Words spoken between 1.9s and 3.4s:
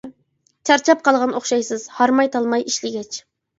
ھارماي تالماي ئىشلىگەچ.